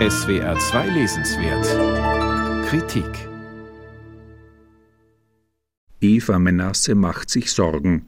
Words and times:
SWR 0.00 0.58
2 0.58 0.88
Lesenswert 0.88 2.66
Kritik 2.66 3.28
Eva 6.00 6.40
Menasse 6.40 6.96
macht 6.96 7.30
sich 7.30 7.52
Sorgen. 7.52 8.06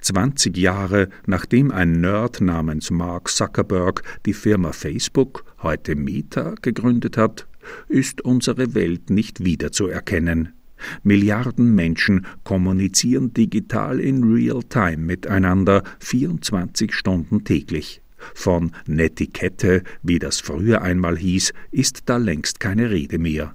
20 0.00 0.56
Jahre 0.56 1.10
nachdem 1.26 1.72
ein 1.72 2.00
Nerd 2.00 2.40
namens 2.40 2.90
Mark 2.90 3.28
Zuckerberg 3.28 4.02
die 4.24 4.32
Firma 4.32 4.72
Facebook, 4.72 5.44
heute 5.62 5.94
Meta, 5.94 6.54
gegründet 6.62 7.18
hat, 7.18 7.46
ist 7.86 8.22
unsere 8.22 8.74
Welt 8.74 9.10
nicht 9.10 9.44
wiederzuerkennen. 9.44 10.54
Milliarden 11.02 11.74
Menschen 11.74 12.24
kommunizieren 12.44 13.34
digital 13.34 14.00
in 14.00 14.24
Real-Time 14.24 14.96
miteinander 14.96 15.82
24 16.00 16.94
Stunden 16.94 17.44
täglich. 17.44 18.00
Von 18.34 18.72
Netiquette, 18.86 19.82
wie 20.02 20.18
das 20.18 20.40
früher 20.40 20.82
einmal 20.82 21.16
hieß, 21.16 21.52
ist 21.70 22.02
da 22.06 22.16
längst 22.16 22.60
keine 22.60 22.90
Rede 22.90 23.18
mehr. 23.18 23.54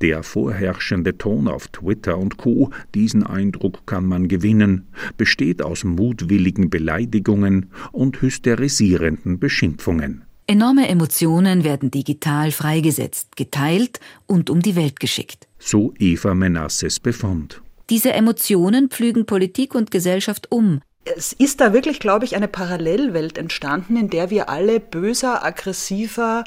Der 0.00 0.22
vorherrschende 0.22 1.18
Ton 1.18 1.48
auf 1.48 1.68
Twitter 1.68 2.18
und 2.18 2.36
Co, 2.36 2.70
diesen 2.94 3.22
Eindruck 3.22 3.86
kann 3.86 4.06
man 4.06 4.28
gewinnen, 4.28 4.88
besteht 5.16 5.62
aus 5.62 5.84
mutwilligen 5.84 6.70
Beleidigungen 6.70 7.70
und 7.92 8.22
hysterisierenden 8.22 9.38
Beschimpfungen. 9.38 10.24
Enorme 10.48 10.88
Emotionen 10.88 11.64
werden 11.64 11.90
digital 11.90 12.52
freigesetzt, 12.52 13.34
geteilt 13.36 13.98
und 14.26 14.48
um 14.48 14.60
die 14.60 14.76
Welt 14.76 15.00
geschickt. 15.00 15.48
So 15.58 15.92
Eva 15.98 16.34
Menasses 16.34 17.00
Befund. 17.00 17.62
Diese 17.90 18.12
Emotionen 18.12 18.88
pflügen 18.88 19.26
Politik 19.26 19.74
und 19.74 19.90
Gesellschaft 19.90 20.50
um, 20.50 20.80
es 21.14 21.32
ist 21.32 21.60
da 21.60 21.72
wirklich, 21.72 22.00
glaube 22.00 22.24
ich, 22.24 22.34
eine 22.34 22.48
Parallelwelt 22.48 23.38
entstanden, 23.38 23.96
in 23.96 24.10
der 24.10 24.30
wir 24.30 24.48
alle 24.48 24.80
böser, 24.80 25.44
aggressiver, 25.44 26.44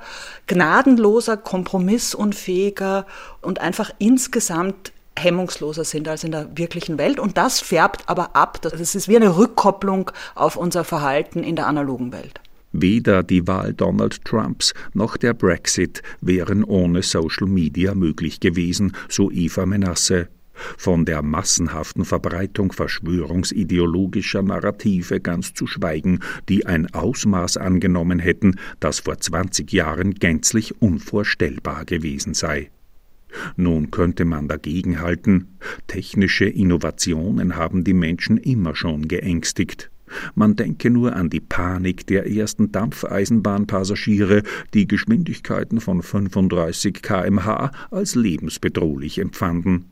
gnadenloser, 0.48 1.38
kompromissunfähiger 1.38 3.06
und 3.42 3.60
einfach 3.62 3.92
insgesamt 4.00 4.92
hemmungsloser 5.18 5.84
sind 5.84 6.08
als 6.08 6.24
in 6.24 6.32
der 6.32 6.58
wirklichen 6.58 6.98
Welt. 6.98 7.20
Und 7.20 7.38
das 7.38 7.60
färbt 7.60 8.04
aber 8.08 8.36
ab. 8.36 8.62
Das 8.62 8.96
ist 8.96 9.08
wie 9.08 9.16
eine 9.16 9.38
Rückkopplung 9.38 10.12
auf 10.36 10.56
unser 10.56 10.84
Verhalten 10.84 11.44
in 11.44 11.56
der 11.56 11.68
analogen 11.68 12.12
Welt. 12.12 12.40
Weder 12.72 13.24
die 13.24 13.48
Wahl 13.48 13.74
Donald 13.74 14.24
Trumps 14.26 14.74
noch 14.94 15.18
der 15.18 15.34
Brexit 15.34 16.04
wären 16.22 16.64
ohne 16.64 17.02
Social 17.02 17.48
Media 17.48 17.96
möglich 17.96 18.40
gewesen, 18.40 18.96
so 19.10 19.32
Eva 19.32 19.66
Menasse 19.66 20.30
von 20.78 21.06
der 21.06 21.22
massenhaften 21.22 22.06
Verbreitung 22.06 22.72
verschwörungsideologischer 22.72 24.42
Narrative 24.42 25.20
ganz 25.20 25.54
zu 25.54 25.68
schweigen, 25.68 26.20
die 26.48 26.66
ein 26.66 26.94
Ausmaß 26.94 27.58
angenommen 27.58 28.20
hätten, 28.20 28.56
das 28.80 29.00
vor 29.00 29.18
20 29.18 29.72
Jahren 29.72 30.16
gänzlich 30.16 30.82
unvorstellbar 30.82 31.86
gewesen 31.86 32.34
sei. 32.34 32.70
Nun 33.56 33.92
könnte 33.92 34.26
man 34.26 34.48
dagegenhalten, 34.48 35.58
technische 35.88 36.46
Innovationen 36.46 37.56
haben 37.56 37.84
die 37.84 37.94
Menschen 37.94 38.38
immer 38.38 38.76
schon 38.76 39.08
geängstigt. 39.08 39.92
Man 40.34 40.56
denke 40.56 40.90
nur 40.90 41.16
an 41.16 41.30
die 41.30 41.40
Panik 41.40 42.08
der 42.08 42.28
ersten 42.28 42.72
Dampfeisenbahnpassagiere, 42.72 44.42
die 44.74 44.88
Geschwindigkeiten 44.88 45.80
von 45.80 46.02
35 46.02 47.04
kmh 47.04 47.72
als 47.92 48.16
lebensbedrohlich 48.16 49.20
empfanden 49.20 49.86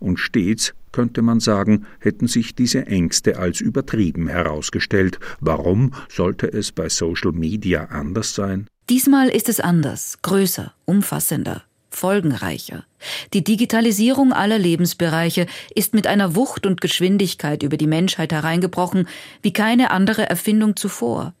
und 0.00 0.18
stets, 0.18 0.74
könnte 0.92 1.22
man 1.22 1.40
sagen, 1.40 1.86
hätten 1.98 2.28
sich 2.28 2.54
diese 2.54 2.86
Ängste 2.86 3.38
als 3.38 3.60
übertrieben 3.60 4.28
herausgestellt. 4.28 5.18
Warum 5.40 5.94
sollte 6.08 6.46
es 6.46 6.70
bei 6.70 6.88
Social 6.88 7.32
Media 7.32 7.86
anders 7.86 8.34
sein? 8.34 8.66
Diesmal 8.90 9.28
ist 9.28 9.48
es 9.48 9.60
anders, 9.60 10.18
größer, 10.22 10.74
umfassender, 10.84 11.62
folgenreicher. 11.88 12.84
Die 13.32 13.44
Digitalisierung 13.44 14.32
aller 14.32 14.58
Lebensbereiche 14.58 15.46
ist 15.74 15.94
mit 15.94 16.06
einer 16.06 16.34
Wucht 16.34 16.66
und 16.66 16.80
Geschwindigkeit 16.80 17.62
über 17.62 17.76
die 17.76 17.86
Menschheit 17.86 18.32
hereingebrochen 18.32 19.08
wie 19.40 19.52
keine 19.52 19.90
andere 19.90 20.28
Erfindung 20.28 20.76
zuvor. 20.76 21.34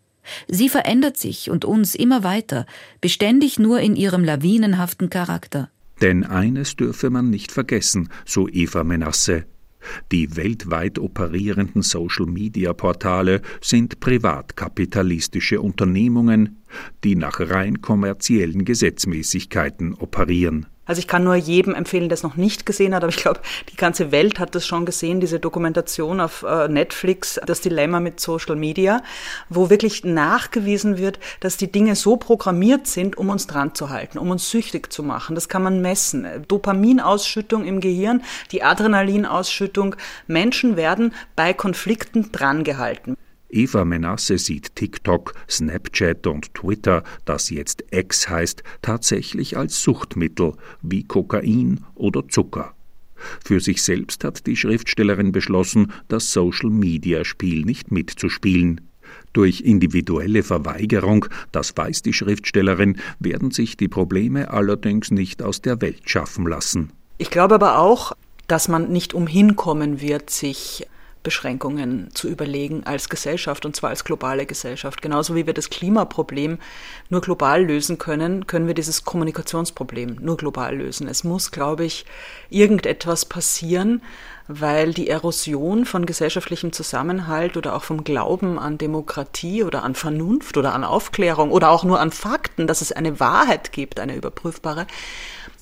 Sie 0.46 0.68
verändert 0.68 1.16
sich 1.16 1.50
und 1.50 1.64
uns 1.64 1.94
immer 1.94 2.22
weiter, 2.22 2.66
beständig 3.00 3.58
nur 3.58 3.80
in 3.80 3.96
ihrem 3.96 4.24
lawinenhaften 4.24 5.10
Charakter. 5.10 5.68
Denn 6.02 6.24
eines 6.24 6.74
dürfe 6.74 7.10
man 7.10 7.30
nicht 7.30 7.52
vergessen, 7.52 8.08
so 8.26 8.48
Eva 8.48 8.82
Menasse. 8.82 9.46
Die 10.10 10.36
weltweit 10.36 10.98
operierenden 10.98 11.82
Social-Media-Portale 11.82 13.40
sind 13.60 14.00
privatkapitalistische 14.00 15.60
Unternehmungen, 15.60 16.62
die 17.04 17.14
nach 17.14 17.38
rein 17.38 17.80
kommerziellen 17.80 18.64
Gesetzmäßigkeiten 18.64 19.94
operieren. 19.94 20.66
Also 20.84 20.98
ich 20.98 21.06
kann 21.06 21.22
nur 21.22 21.36
jedem 21.36 21.76
empfehlen, 21.76 22.08
der 22.08 22.14
es 22.14 22.24
noch 22.24 22.34
nicht 22.34 22.66
gesehen 22.66 22.92
hat, 22.92 23.04
aber 23.04 23.12
ich 23.12 23.22
glaube, 23.22 23.40
die 23.70 23.76
ganze 23.76 24.10
Welt 24.10 24.40
hat 24.40 24.56
das 24.56 24.66
schon 24.66 24.84
gesehen, 24.84 25.20
diese 25.20 25.38
Dokumentation 25.38 26.20
auf 26.20 26.42
äh, 26.42 26.66
Netflix, 26.66 27.40
das 27.46 27.60
Dilemma 27.60 28.00
mit 28.00 28.18
Social 28.18 28.56
Media, 28.56 29.00
wo 29.48 29.70
wirklich 29.70 30.02
nachgewiesen 30.02 30.98
wird, 30.98 31.20
dass 31.38 31.56
die 31.56 31.70
Dinge 31.70 31.94
so 31.94 32.16
programmiert 32.16 32.88
sind, 32.88 33.16
um 33.16 33.30
uns 33.30 33.46
dran 33.46 33.76
zu 33.76 33.90
halten, 33.90 34.18
um 34.18 34.30
uns 34.30 34.50
süchtig 34.50 34.92
zu 34.92 35.04
machen. 35.04 35.36
Das 35.36 35.48
kann 35.48 35.62
man 35.62 35.80
messen. 35.80 36.26
Dopaminausschüttung 36.48 37.64
im 37.64 37.80
Gehirn, 37.80 38.22
die 38.50 38.64
Adrenalinausschüttung. 38.64 39.94
Menschen 40.26 40.76
werden 40.76 41.14
bei 41.36 41.52
Konflikten 41.54 42.32
drangehalten. 42.32 43.16
Eva 43.52 43.84
Menasse 43.84 44.38
sieht 44.38 44.74
TikTok, 44.74 45.34
Snapchat 45.48 46.26
und 46.26 46.54
Twitter, 46.54 47.04
das 47.24 47.50
jetzt 47.50 47.84
X 47.90 48.28
heißt, 48.28 48.62
tatsächlich 48.80 49.56
als 49.56 49.82
Suchtmittel 49.82 50.54
wie 50.80 51.04
Kokain 51.04 51.84
oder 51.94 52.26
Zucker. 52.28 52.74
Für 53.44 53.60
sich 53.60 53.82
selbst 53.82 54.24
hat 54.24 54.46
die 54.46 54.56
Schriftstellerin 54.56 55.30
beschlossen, 55.30 55.92
das 56.08 56.32
Social-Media-Spiel 56.32 57.64
nicht 57.64 57.92
mitzuspielen. 57.92 58.80
Durch 59.32 59.60
individuelle 59.60 60.42
Verweigerung, 60.42 61.26
das 61.52 61.76
weiß 61.76 62.02
die 62.02 62.12
Schriftstellerin, 62.12 62.98
werden 63.18 63.50
sich 63.50 63.76
die 63.76 63.88
Probleme 63.88 64.50
allerdings 64.50 65.10
nicht 65.10 65.42
aus 65.42 65.62
der 65.62 65.80
Welt 65.80 66.08
schaffen 66.08 66.46
lassen. 66.46 66.92
Ich 67.18 67.30
glaube 67.30 67.54
aber 67.54 67.78
auch, 67.78 68.12
dass 68.48 68.68
man 68.68 68.90
nicht 68.90 69.14
umhin 69.14 69.56
kommen 69.56 70.00
wird, 70.00 70.30
sich 70.30 70.86
Beschränkungen 71.22 72.08
zu 72.14 72.28
überlegen 72.28 72.84
als 72.84 73.08
Gesellschaft 73.08 73.64
und 73.64 73.76
zwar 73.76 73.90
als 73.90 74.04
globale 74.04 74.46
Gesellschaft. 74.46 75.02
Genauso 75.02 75.34
wie 75.34 75.46
wir 75.46 75.54
das 75.54 75.70
Klimaproblem 75.70 76.58
nur 77.08 77.20
global 77.20 77.64
lösen 77.64 77.98
können, 77.98 78.46
können 78.46 78.66
wir 78.66 78.74
dieses 78.74 79.04
Kommunikationsproblem 79.04 80.16
nur 80.20 80.36
global 80.36 80.76
lösen. 80.76 81.08
Es 81.08 81.24
muss, 81.24 81.50
glaube 81.50 81.84
ich, 81.84 82.04
irgendetwas 82.50 83.24
passieren, 83.24 84.02
weil 84.48 84.92
die 84.92 85.08
Erosion 85.08 85.84
von 85.84 86.06
gesellschaftlichem 86.06 86.72
Zusammenhalt 86.72 87.56
oder 87.56 87.74
auch 87.74 87.84
vom 87.84 88.04
Glauben 88.04 88.58
an 88.58 88.78
Demokratie 88.78 89.62
oder 89.62 89.82
an 89.82 89.94
Vernunft 89.94 90.56
oder 90.56 90.74
an 90.74 90.84
Aufklärung 90.84 91.50
oder 91.50 91.70
auch 91.70 91.84
nur 91.84 92.00
an 92.00 92.10
Fakten, 92.10 92.66
dass 92.66 92.80
es 92.80 92.92
eine 92.92 93.20
Wahrheit 93.20 93.72
gibt, 93.72 94.00
eine 94.00 94.16
überprüfbare, 94.16 94.86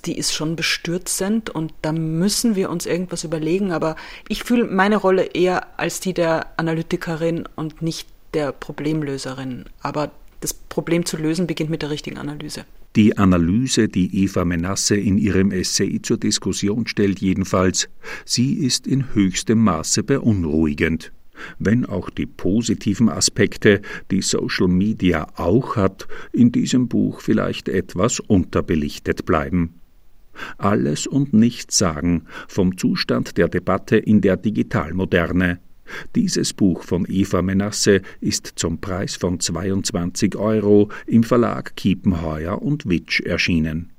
die 0.06 0.16
ist 0.16 0.32
schon 0.32 0.56
bestürzend 0.56 1.50
und 1.50 1.72
da 1.82 1.92
müssen 1.92 2.56
wir 2.56 2.70
uns 2.70 2.86
irgendwas 2.86 3.24
überlegen. 3.24 3.72
Aber 3.72 3.96
ich 4.28 4.44
fühle 4.44 4.64
meine 4.64 4.96
Rolle 4.96 5.24
eher 5.24 5.78
als 5.78 6.00
die 6.00 6.14
der 6.14 6.46
Analytikerin 6.58 7.48
und 7.56 7.82
nicht 7.82 8.08
der 8.34 8.52
Problemlöserin. 8.52 9.64
Aber 9.80 10.10
das 10.40 10.54
Problem 10.54 11.04
zu 11.04 11.16
lösen 11.16 11.46
beginnt 11.46 11.70
mit 11.70 11.82
der 11.82 11.90
richtigen 11.90 12.18
Analyse. 12.18 12.64
Die 12.96 13.16
Analyse, 13.18 13.88
die 13.88 14.24
Eva 14.24 14.44
Menasse 14.44 14.96
in 14.96 15.16
ihrem 15.18 15.52
Essay 15.52 16.00
zur 16.02 16.18
Diskussion 16.18 16.86
stellt, 16.86 17.20
jedenfalls, 17.20 17.88
sie 18.24 18.54
ist 18.54 18.86
in 18.86 19.14
höchstem 19.14 19.62
Maße 19.62 20.02
beunruhigend. 20.02 21.12
Wenn 21.58 21.86
auch 21.86 22.10
die 22.10 22.26
positiven 22.26 23.08
Aspekte, 23.08 23.80
die 24.10 24.22
Social 24.22 24.68
Media 24.68 25.28
auch 25.36 25.76
hat, 25.76 26.06
in 26.32 26.52
diesem 26.52 26.88
Buch 26.88 27.20
vielleicht 27.20 27.68
etwas 27.68 28.20
unterbelichtet 28.20 29.24
bleiben 29.24 29.79
alles 30.58 31.06
und 31.06 31.32
nichts 31.32 31.78
sagen 31.78 32.24
vom 32.48 32.76
Zustand 32.76 33.36
der 33.36 33.48
Debatte 33.48 33.96
in 33.96 34.20
der 34.20 34.36
Digitalmoderne. 34.36 35.60
Dieses 36.14 36.52
Buch 36.52 36.84
von 36.84 37.06
Eva 37.08 37.42
Menasse 37.42 38.02
ist 38.20 38.52
zum 38.56 38.80
Preis 38.80 39.16
von 39.16 39.40
22 39.40 40.36
Euro 40.36 40.90
im 41.06 41.24
Verlag 41.24 41.74
Kiepenheuer 41.76 42.62
und 42.62 42.88
Witsch 42.88 43.20
erschienen. 43.20 43.92